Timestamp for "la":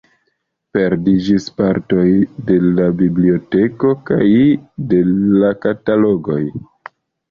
2.81-2.89, 5.09-5.57